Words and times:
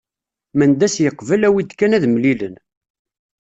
Mendas 0.57 0.95
yeqbel 1.03 1.41
awi-d 1.47 1.71
kan 1.79 1.95
ad 1.97 2.03
mlilen. 2.13 2.55